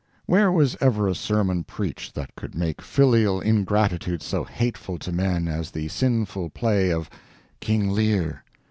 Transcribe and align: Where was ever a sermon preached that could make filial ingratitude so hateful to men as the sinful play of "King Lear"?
Where 0.25 0.51
was 0.51 0.75
ever 0.81 1.07
a 1.07 1.13
sermon 1.13 1.63
preached 1.63 2.15
that 2.15 2.33
could 2.35 2.55
make 2.55 2.81
filial 2.81 3.39
ingratitude 3.39 4.23
so 4.23 4.43
hateful 4.43 4.97
to 4.97 5.11
men 5.11 5.47
as 5.47 5.69
the 5.69 5.89
sinful 5.89 6.49
play 6.49 6.89
of 6.91 7.07
"King 7.59 7.91
Lear"? 7.91 8.43